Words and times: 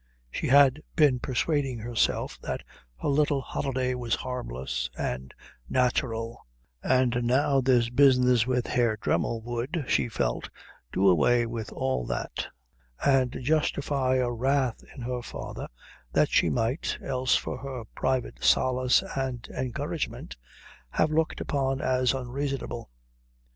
She 0.31 0.47
had 0.47 0.81
been 0.95 1.19
persuading 1.19 1.77
herself 1.77 2.39
that 2.41 2.63
her 3.03 3.07
little 3.07 3.39
holiday 3.41 3.93
was 3.93 4.15
harmless 4.15 4.89
and 4.97 5.31
natural; 5.69 6.47
and 6.81 7.19
now 7.21 7.61
this 7.61 7.87
business 7.91 8.47
with 8.47 8.65
Herr 8.65 8.97
Dremmel 8.97 9.41
would, 9.43 9.85
she 9.87 10.09
felt, 10.09 10.49
do 10.91 11.07
away 11.07 11.45
with 11.45 11.71
all 11.71 12.03
that, 12.07 12.47
and 13.05 13.37
justify 13.43 14.15
a 14.15 14.31
wrath 14.31 14.83
in 14.95 15.03
her 15.03 15.21
father 15.21 15.67
that 16.13 16.31
she 16.31 16.49
might, 16.49 16.97
else 17.03 17.35
for 17.35 17.59
her 17.59 17.83
private 17.93 18.43
solace 18.43 19.03
and 19.15 19.47
encouragement, 19.55 20.35
have 20.89 21.11
looked 21.11 21.39
upon 21.39 21.79
as 21.79 22.11
unreasonable. 22.15 22.89